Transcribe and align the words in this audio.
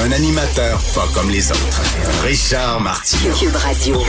Un 0.00 0.10
animateur 0.10 0.80
pas 0.94 1.06
comme 1.14 1.30
les 1.30 1.50
autres. 1.50 1.82
Richard 2.24 2.80
Martineau. 2.80 3.34
Cube 3.34 3.54
Radio. 3.54 4.00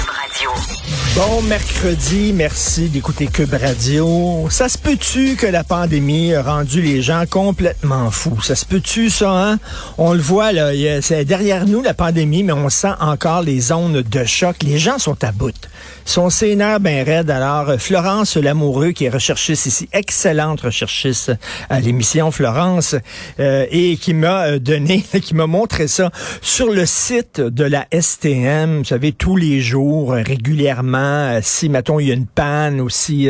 Bon 1.16 1.42
mercredi, 1.44 2.34
merci 2.34 2.90
d'écouter 2.90 3.28
Cube 3.28 3.54
Radio. 3.54 4.48
Ça 4.50 4.68
se 4.68 4.78
peut-tu 4.80 5.36
que 5.36 5.46
la 5.46 5.64
pandémie 5.64 6.34
a 6.34 6.42
rendu 6.42 6.82
les 6.82 7.04
gens 7.04 7.26
complètement 7.30 8.10
fous? 8.10 8.42
Ça 8.42 8.56
se 8.56 8.66
peut-tu, 8.66 9.12
ça, 9.12 9.30
hein? 9.30 9.60
On 10.00 10.14
le 10.14 10.22
voit, 10.22 10.52
là, 10.54 10.72
c'est 11.02 11.26
derrière 11.26 11.68
nous 11.68 11.84
la 11.84 11.94
pandémie, 11.94 12.42
mais 12.42 12.54
on 12.54 12.70
sent 12.70 12.94
encore 13.00 13.42
les 13.42 13.60
zones 13.60 14.02
de 14.02 14.24
choc. 14.24 14.64
Les 14.64 14.80
gens 14.80 14.98
sont 14.98 15.24
à 15.24 15.32
bout. 15.32 15.54
Son 16.06 16.30
scénaire 16.30 16.80
bien 16.80 17.04
raide. 17.04 17.30
Alors, 17.30 17.80
Florence 17.80 18.36
Lamoureux, 18.36 18.92
qui 18.92 19.06
est 19.06 19.10
recherchiste 19.10 19.68
ici, 19.68 19.90
excellente 19.94 20.62
recherchiste 20.62 21.32
à 21.70 21.80
l'émission 21.80 22.32
Florence, 22.32 22.96
euh, 23.40 23.66
et 23.70 23.98
qui 23.98 24.14
m'a 24.14 24.46
euh, 24.46 24.60
donné, 24.60 25.04
qui 25.22 25.36
m'a 25.36 25.48
montré 25.48 25.73
ça 25.88 26.12
sur 26.42 26.72
le 26.72 26.86
site 26.86 27.42
de 27.42 27.64
la 27.64 27.88
STM, 27.92 28.80
vous 28.80 28.84
savez, 28.86 29.12
tous 29.12 29.36
les 29.36 29.60
jours, 29.60 30.14
régulièrement, 30.14 30.98
euh, 30.98 31.40
si, 31.42 31.70
mettons, 31.70 32.00
il 32.00 32.08
y 32.08 32.12
a 32.12 32.14
une 32.14 32.28
panne 32.28 32.80
ou 32.82 32.90
si, 32.90 33.30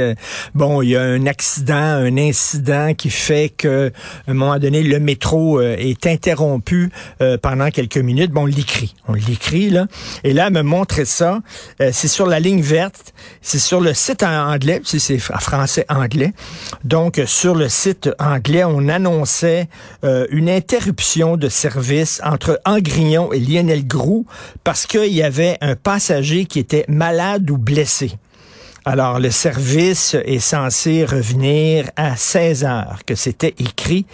bon, 0.54 0.82
il 0.82 0.90
y 0.90 0.96
a 0.96 1.02
un 1.02 1.26
accident, 1.26 1.74
un 1.76 2.18
incident 2.18 2.94
qui 2.94 3.10
fait 3.10 3.50
que, 3.50 3.92
à 4.28 4.32
un 4.32 4.34
moment 4.34 4.60
donné, 4.60 4.84
le 4.84 5.00
métro 5.00 5.62
est 5.62 6.06
interrompu 6.08 6.92
pendant 7.42 7.70
quelques 7.70 7.98
minutes, 7.98 8.32
bon, 8.32 8.44
on 8.44 8.46
l'écrit. 8.46 8.94
On 9.08 9.14
l'écrit, 9.14 9.70
là. 9.70 9.88
Et 10.24 10.34
là, 10.34 10.50
me 10.50 10.62
montrait 10.62 11.06
ça. 11.06 11.40
c'est 11.80 12.08
sur 12.08 12.28
la 12.28 12.40
ligne 12.40 12.62
verte. 12.62 13.14
C'est 13.42 13.60
sur 13.60 13.82
le 13.82 13.94
site 13.94 14.24
en 14.24 14.52
anglais, 14.52 14.82
c'est 14.84 15.20
français-anglais. 15.20 16.34
Donc, 16.84 17.22
sur 17.26 17.56
le 17.56 17.70
site 17.70 18.10
anglais, 18.20 18.64
on 18.64 18.88
annonçait 18.88 19.68
euh, 20.04 20.26
une 20.30 20.50
interruption 20.50 21.38
de 21.38 21.50
service 21.50 22.22
entre 22.34 22.60
Angrignon 22.66 23.32
et 23.32 23.40
Lionel 23.40 23.86
Groux 23.86 24.26
parce 24.64 24.88
qu'il 24.88 25.14
y 25.14 25.22
avait 25.22 25.58
un 25.62 25.76
passager 25.76 26.46
qui 26.46 26.58
était 26.58 26.86
malade 26.88 27.50
ou 27.52 27.58
blessé. 27.58 28.14
Alors, 28.86 29.20
le 29.20 29.30
service 29.30 30.16
est 30.26 30.40
censé 30.40 31.06
revenir 31.06 31.90
à 31.96 32.18
16 32.18 32.66
heures, 32.66 33.00
que 33.06 33.16
c'était 33.16 33.54
écrit. 33.60 34.06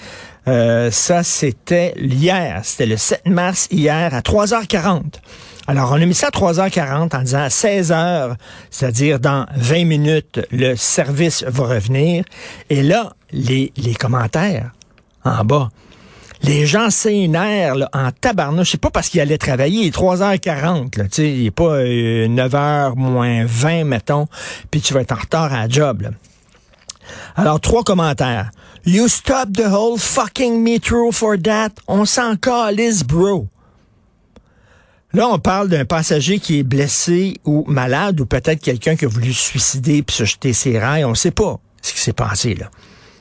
Euh, 0.48 0.92
ça, 0.92 1.24
c'était 1.24 1.94
hier. 1.98 2.60
C'était 2.64 2.86
le 2.86 2.98
7 2.98 3.26
mars 3.26 3.68
hier 3.72 4.14
à 4.14 4.20
3h40. 4.20 5.02
Alors, 5.66 5.92
on 5.92 6.02
a 6.02 6.06
mis 6.06 6.14
ça 6.14 6.28
à 6.28 6.30
3h40 6.30 7.16
en 7.16 7.22
disant 7.22 7.40
à 7.40 7.48
16h, 7.48 8.36
c'est-à-dire 8.70 9.20
dans 9.20 9.46
20 9.56 9.86
minutes, 9.86 10.42
le 10.52 10.76
service 10.76 11.44
va 11.48 11.66
revenir. 11.66 12.26
Et 12.70 12.84
là, 12.84 13.14
les, 13.32 13.72
les 13.78 13.96
commentaires 13.96 14.72
en 15.24 15.44
bas. 15.46 15.70
Les 16.42 16.66
gens 16.66 16.90
s'énervent 16.90 17.80
là, 17.80 17.90
en 17.94 18.12
tabarnouche. 18.12 18.72
C'est 18.72 18.82
pas 18.82 18.92
parce 18.92 19.10
qu'il 19.10 19.20
allait 19.20 19.38
travailler, 19.38 19.82
il 19.82 19.88
est 19.88 19.96
3h40. 19.96 20.98
Là, 20.98 21.06
il 21.18 21.46
est 21.46 21.52
pas 21.52 21.84
9h 21.84 22.92
euh, 22.92 22.96
moins 22.96 23.46
20, 23.46 23.84
mettons, 23.84 24.28
puis 24.72 24.82
tu 24.82 24.94
vas 24.94 25.02
être 25.02 25.12
en 25.12 25.20
retard 25.20 25.54
à 25.54 25.62
la 25.62 25.70
job. 25.70 26.10
Alors, 27.36 27.60
trois 27.60 27.84
commentaires. 27.84 28.52
You 28.86 29.08
stop 29.08 29.52
the 29.54 29.66
whole 29.66 30.00
fucking 30.00 30.64
metro 30.64 31.12
for 31.12 31.36
that. 31.44 31.72
On 31.88 32.06
s'en 32.06 32.36
calisse, 32.38 33.04
bro. 33.04 33.48
Là, 35.12 35.28
on 35.28 35.40
parle 35.40 35.70
d'un 35.70 35.86
passager 35.86 36.40
qui 36.40 36.60
est 36.60 36.64
blessé 36.64 37.38
ou 37.44 37.66
malade, 37.68 38.22
ou 38.22 38.26
peut-être 38.26 38.62
quelqu'un 38.62 38.96
qui 38.96 39.06
a 39.06 39.08
voulu 39.08 39.34
se 39.34 39.50
suicider 39.50 40.04
puis 40.04 40.16
se 40.16 40.24
jeter 40.24 40.54
ses 40.54 40.78
rails. 40.80 41.04
On 41.04 41.12
ne 41.12 41.16
sait 41.16 41.32
pas 41.32 41.60
ce 41.82 41.94
qui 41.94 42.00
s'est 42.00 42.14
passé 42.14 42.56
là. 42.56 42.70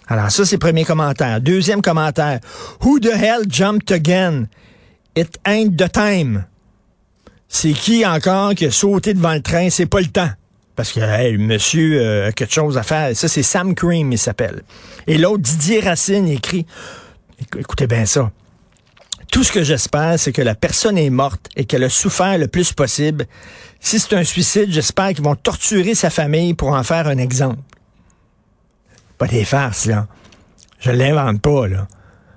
Alors 0.08 0.30
ça, 0.30 0.44
c'est 0.44 0.56
le 0.56 0.60
premier 0.60 0.84
commentaire. 0.84 1.40
Deuxième 1.40 1.82
commentaire. 1.82 2.40
Who 2.82 2.98
the 2.98 3.12
hell 3.12 3.42
jumped 3.48 3.92
again? 3.92 4.48
It 5.14 5.38
ain't 5.46 5.76
the 5.76 5.90
time. 5.90 6.46
C'est 7.48 7.72
qui 7.72 8.04
encore 8.06 8.54
qui 8.54 8.66
a 8.66 8.70
sauté 8.70 9.14
devant 9.14 9.34
le 9.34 9.42
train? 9.42 9.68
C'est 9.70 9.86
pas 9.86 10.00
le 10.00 10.06
temps. 10.06 10.30
Parce 10.76 10.92
que 10.92 11.00
hey, 11.00 11.36
monsieur 11.36 12.00
euh, 12.00 12.28
a 12.28 12.32
quelque 12.32 12.54
chose 12.54 12.78
à 12.78 12.82
faire. 12.82 13.14
Ça, 13.16 13.28
c'est 13.28 13.42
Sam 13.42 13.74
Cream, 13.74 14.12
il 14.12 14.18
s'appelle. 14.18 14.62
Et 15.06 15.18
l'autre, 15.18 15.42
Didier 15.42 15.80
Racine, 15.80 16.28
écrit. 16.28 16.66
Écoutez 17.58 17.86
bien 17.86 18.06
ça. 18.06 18.30
Tout 19.30 19.44
ce 19.44 19.52
que 19.52 19.62
j'espère, 19.62 20.18
c'est 20.18 20.32
que 20.32 20.40
la 20.40 20.54
personne 20.54 20.96
est 20.96 21.10
morte 21.10 21.48
et 21.56 21.64
qu'elle 21.64 21.84
a 21.84 21.90
souffert 21.90 22.38
le 22.38 22.48
plus 22.48 22.72
possible. 22.72 23.26
Si 23.80 23.98
c'est 23.98 24.14
un 24.14 24.24
suicide, 24.24 24.68
j'espère 24.70 25.08
qu'ils 25.08 25.24
vont 25.24 25.36
torturer 25.36 25.94
sa 25.94 26.10
famille 26.10 26.54
pour 26.54 26.68
en 26.70 26.82
faire 26.82 27.08
un 27.08 27.18
exemple. 27.18 27.58
Pas 29.18 29.26
des 29.26 29.44
farces, 29.44 29.86
là. 29.86 30.06
Je 30.80 30.90
l'invente 30.90 31.40
pas, 31.42 31.66
là. 31.66 31.88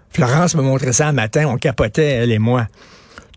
Florence 0.09 0.55
me 0.55 0.61
montrait 0.61 0.91
ça 0.91 1.07
un 1.07 1.13
matin, 1.13 1.45
on 1.47 1.57
capotait, 1.57 2.03
elle 2.03 2.31
et 2.31 2.39
moi. 2.39 2.67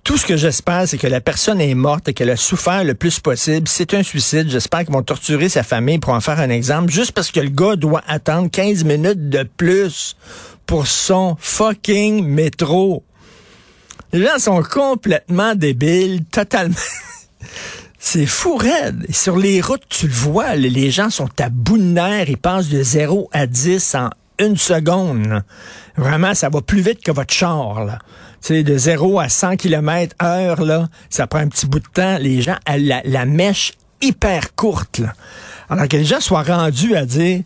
Tout 0.02 0.18
ce 0.18 0.26
que 0.26 0.36
j'espère, 0.36 0.86
c'est 0.86 0.98
que 0.98 1.06
la 1.06 1.20
personne 1.20 1.60
est 1.60 1.74
morte 1.74 2.08
et 2.08 2.14
qu'elle 2.14 2.30
a 2.30 2.36
souffert 2.36 2.84
le 2.84 2.94
plus 2.94 3.20
possible. 3.20 3.68
Si 3.68 3.76
c'est 3.76 3.94
un 3.94 4.02
suicide. 4.02 4.50
J'espère 4.50 4.80
qu'ils 4.80 4.92
vont 4.92 5.02
torturer 5.02 5.48
sa 5.48 5.62
famille 5.62 5.98
pour 5.98 6.12
en 6.12 6.20
faire 6.20 6.40
un 6.40 6.50
exemple, 6.50 6.90
juste 6.90 7.12
parce 7.12 7.30
que 7.30 7.40
le 7.40 7.48
gars 7.48 7.76
doit 7.76 8.02
attendre 8.06 8.50
15 8.50 8.84
minutes 8.84 9.30
de 9.30 9.44
plus 9.44 10.16
pour 10.66 10.86
son 10.86 11.36
fucking 11.38 12.26
métro. 12.26 13.02
Les 14.12 14.22
gens 14.22 14.38
sont 14.38 14.62
complètement 14.62 15.54
débiles, 15.54 16.24
totalement. 16.30 16.74
C'est 18.06 18.26
fou 18.26 18.56
raide. 18.56 19.06
Sur 19.10 19.38
les 19.38 19.62
routes, 19.62 19.86
tu 19.88 20.06
le 20.06 20.12
vois, 20.12 20.56
les 20.56 20.90
gens 20.90 21.08
sont 21.08 21.30
à 21.40 21.48
bout 21.48 21.78
de 21.78 21.84
nerfs, 21.84 22.28
ils 22.28 22.36
passent 22.36 22.68
de 22.68 22.82
0 22.82 23.30
à 23.32 23.46
10 23.46 23.94
en 23.94 24.10
une 24.38 24.58
seconde. 24.58 25.42
Vraiment, 25.96 26.34
ça 26.34 26.50
va 26.50 26.60
plus 26.60 26.82
vite 26.82 27.02
que 27.02 27.10
votre 27.10 27.32
char. 27.32 27.82
Là. 27.82 27.98
Tu 28.42 28.48
sais, 28.48 28.62
de 28.62 28.76
0 28.76 29.20
à 29.20 29.30
100 29.30 29.56
km 29.56 30.14
heure, 30.22 30.62
là, 30.62 30.90
ça 31.08 31.26
prend 31.26 31.38
un 31.38 31.48
petit 31.48 31.64
bout 31.64 31.80
de 31.80 31.88
temps. 31.94 32.18
Les 32.18 32.42
gens, 32.42 32.56
la, 32.68 33.00
la 33.04 33.24
mèche 33.24 33.72
hyper 34.02 34.54
courte. 34.54 34.98
Là. 34.98 35.14
Alors 35.70 35.88
que 35.88 35.96
les 35.96 36.04
gens 36.04 36.20
soient 36.20 36.42
rendus 36.42 36.94
à 36.94 37.06
dire, 37.06 37.40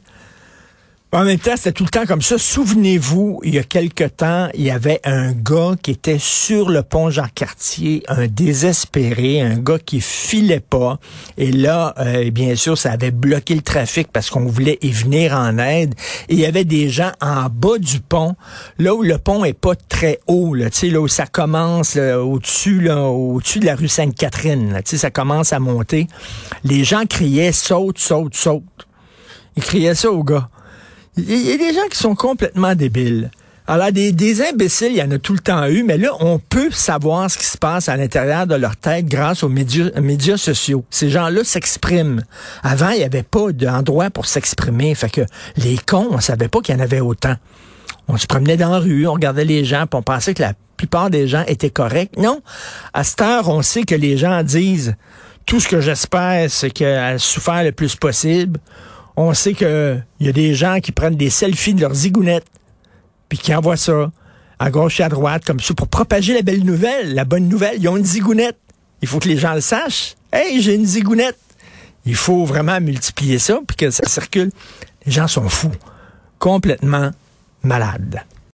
en 1.11 1.25
même 1.25 1.39
temps, 1.39 1.57
c'était 1.57 1.73
tout 1.73 1.85
le 1.85 1.89
temps 1.89 2.05
comme 2.05 2.21
ça. 2.21 2.37
Souvenez-vous, 2.37 3.41
il 3.43 3.55
y 3.55 3.59
a 3.59 3.63
quelque 3.63 4.05
temps, 4.05 4.51
il 4.53 4.61
y 4.61 4.71
avait 4.71 5.01
un 5.05 5.33
gars 5.33 5.73
qui 5.83 5.93
était 5.93 6.19
sur 6.19 6.69
le 6.69 6.83
pont 6.83 7.09
Jean-Cartier, 7.09 8.03
un 8.09 8.27
désespéré, 8.27 9.41
un 9.41 9.57
gars 9.57 9.79
qui 9.79 10.03
filait 10.03 10.61
pas. 10.61 10.99
Et 11.39 11.51
là, 11.51 11.95
euh, 11.99 12.31
bien 12.31 12.57
sûr, 12.57 12.77
ça 12.77 12.93
avait 12.93 13.11
bloqué 13.11 13.55
le 13.55 13.63
trafic 13.63 14.09
parce 14.13 14.29
qu'on 14.29 14.45
voulait 14.45 14.77
y 14.83 14.91
venir 14.91 15.33
en 15.33 15.57
aide. 15.57 15.95
Et 16.29 16.35
il 16.35 16.41
y 16.41 16.45
avait 16.45 16.67
des 16.67 16.91
gens 16.91 17.13
en 17.23 17.47
bas 17.49 17.79
du 17.79 18.01
pont, 18.01 18.35
là 18.79 18.95
où 18.95 19.03
le 19.03 19.17
pont 19.17 19.47
est 19.47 19.59
pas 19.59 19.77
très 19.77 20.21
haut, 20.27 20.55
là, 20.55 20.67
là 20.83 21.01
où 21.01 21.09
ça 21.09 21.27
commence 21.27 21.97
au-dessus, 21.97 22.83
là, 22.83 23.05
au-dessus 23.05 23.61
de 23.61 23.67
la 23.67 23.77
rue 23.77 23.89
Sainte-Catherine. 23.89 24.79
Ça 24.85 25.11
commence 25.11 25.55
à 25.55 25.59
monter. 25.59 26.07
Les 26.65 26.85
gens 26.85 27.07
criaient 27.07 27.53
saute, 27.53 27.99
saute, 27.99 28.35
saute. 28.35 28.63
Ils 29.57 29.63
criaient 29.63 29.95
ça 29.95 30.11
aux 30.11 30.23
gars. 30.23 30.51
Il 31.27 31.49
y 31.49 31.53
a 31.53 31.57
des 31.57 31.75
gens 31.75 31.87
qui 31.91 31.99
sont 31.99 32.15
complètement 32.15 32.75
débiles. 32.75 33.31
Alors, 33.67 33.93
des, 33.93 34.43
imbéciles, 34.43 34.93
il 34.93 34.97
y 34.97 35.03
en 35.03 35.11
a 35.11 35.19
tout 35.19 35.35
le 35.35 35.41
temps 35.41 35.67
eu, 35.67 35.83
mais 35.83 35.99
là, 35.99 36.13
on 36.21 36.39
peut 36.39 36.71
savoir 36.71 37.31
ce 37.31 37.37
qui 37.37 37.45
se 37.45 37.59
passe 37.59 37.91
à 37.91 37.97
l'intérieur 37.99 38.47
de 38.47 38.55
leur 38.55 38.77
tête 38.77 39.05
grâce 39.05 39.43
aux 39.43 39.51
médias, 39.51 39.91
médias 40.01 40.39
sociaux. 40.39 40.85
Ces 40.89 41.11
gens-là 41.11 41.45
s'expriment. 41.45 42.23
Avant, 42.63 42.91
il 42.91 42.99
n'y 42.99 43.05
avait 43.05 43.25
pas 43.25 43.53
d'endroit 43.53 44.09
pour 44.09 44.25
s'exprimer. 44.25 44.95
Fait 44.95 45.11
que 45.11 45.21
les 45.59 45.77
cons, 45.77 46.09
on 46.11 46.21
savait 46.21 46.49
pas 46.49 46.61
qu'il 46.61 46.75
y 46.77 46.79
en 46.79 46.81
avait 46.81 47.01
autant. 47.01 47.35
On 48.07 48.17
se 48.17 48.27
promenait 48.27 48.57
dans 48.57 48.71
la 48.71 48.79
rue, 48.79 49.07
on 49.07 49.13
regardait 49.13 49.45
les 49.45 49.67
gens, 49.67 49.87
puis 49.87 49.99
on 49.99 50.03
pensait 50.03 50.33
que 50.33 50.43
la 50.43 50.55
plupart 50.79 51.11
des 51.11 51.29
gens 51.29 51.45
étaient 51.47 51.69
corrects. 51.69 52.17
Non. 52.17 52.41
À 52.95 53.05
cette 53.05 53.21
heure, 53.21 53.51
on 53.51 53.61
sait 53.61 53.83
que 53.83 53.95
les 53.95 54.17
gens 54.17 54.43
disent 54.43 54.95
tout 55.45 55.61
ce 55.61 55.69
que 55.69 55.81
j'espère, 55.83 56.51
c'est 56.51 56.71
qu'elle 56.71 57.21
souffert 57.21 57.63
le 57.65 57.73
plus 57.73 57.97
possible 57.97 58.61
on 59.21 59.35
sait 59.35 59.53
qu'il 59.53 60.05
y 60.21 60.29
a 60.29 60.33
des 60.33 60.55
gens 60.55 60.79
qui 60.79 60.93
prennent 60.93 61.17
des 61.17 61.29
selfies 61.29 61.75
de 61.75 61.81
leurs 61.81 61.95
zigounettes, 61.95 62.47
puis 63.29 63.37
qui 63.37 63.53
envoient 63.53 63.77
ça 63.77 64.13
à 64.61 64.71
gauche 64.71 65.01
et 65.01 65.03
à 65.03 65.09
droite, 65.09 65.45
comme 65.45 65.59
ça, 65.59 65.75
pour 65.75 65.89
propager 65.89 66.35
la 66.35 66.43
belle 66.43 66.65
nouvelle, 66.65 67.15
la 67.15 67.25
bonne 67.25 67.49
nouvelle. 67.49 67.79
Ils 67.81 67.89
ont 67.89 67.97
une 67.97 68.05
zigounette. 68.05 68.57
Il 69.03 69.09
faut 69.09 69.19
que 69.19 69.27
les 69.27 69.37
gens 69.37 69.55
le 69.55 69.61
sachent. 69.61 70.15
Hey, 70.33 70.63
j'ai 70.63 70.77
une 70.77 70.87
zigounette. 70.87 71.39
Il 72.07 72.15
faut 72.15 72.45
vraiment 72.45 72.81
multiplier 72.81 73.41
ça, 73.41 73.59
puis 73.67 73.77
que 73.77 73.91
ça 73.91 74.09
circule. 74.09 74.53
Les 75.05 75.11
gens 75.11 75.27
sont 75.27 75.49
fous, 75.49 75.73
complètement 76.39 77.11
malades. 77.65 78.23